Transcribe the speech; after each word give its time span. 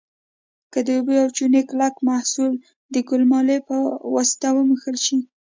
که 0.71 0.79
د 0.85 0.87
اوبو 0.97 1.13
او 1.23 1.27
چونې 1.37 1.61
کلک 1.69 1.95
محلول 2.07 2.53
د 2.93 2.95
ګلمالې 3.09 3.57
په 3.67 3.75
واسطه 4.13 4.47
ومږل 4.53 4.95
شي. 5.05 5.17